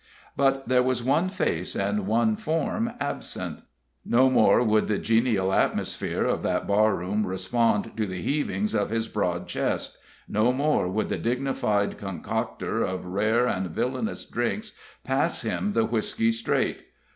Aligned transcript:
But 0.35 0.67
there 0.67 0.81
was 0.81 1.03
one 1.03 1.29
face 1.29 1.75
and 1.75 2.07
one 2.07 2.35
form 2.35 2.91
absent. 2.99 3.59
No 4.03 4.31
more 4.31 4.63
would 4.63 4.87
the 4.87 4.97
genial 4.97 5.53
atmosphere 5.53 6.23
of 6.25 6.41
that 6.41 6.65
barroom 6.67 7.23
respond 7.27 7.95
to 7.95 8.07
the 8.07 8.19
heavings 8.19 8.73
of 8.73 8.89
his 8.89 9.07
broad 9.07 9.47
chest, 9.47 9.99
no 10.27 10.51
more 10.53 10.87
would 10.87 11.09
the 11.09 11.19
dignified 11.19 11.99
concoctor 11.99 12.81
of 12.81 13.05
rare 13.05 13.45
and 13.45 13.69
villainous 13.69 14.25
drinks 14.25 14.71
pass 15.03 15.43
him 15.43 15.73
the 15.73 15.85
whisky 15.85 16.31
straight. 16.31 16.81